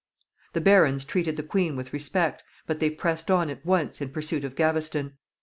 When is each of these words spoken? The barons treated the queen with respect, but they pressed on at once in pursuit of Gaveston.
The 0.53 0.61
barons 0.61 1.05
treated 1.05 1.37
the 1.37 1.43
queen 1.43 1.75
with 1.75 1.93
respect, 1.93 2.43
but 2.65 2.79
they 2.79 2.89
pressed 2.89 3.29
on 3.29 3.51
at 3.51 3.63
once 3.63 4.01
in 4.01 4.09
pursuit 4.09 4.43
of 4.43 4.55
Gaveston. 4.55 5.19